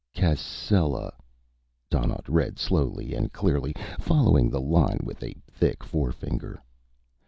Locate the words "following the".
3.99-4.59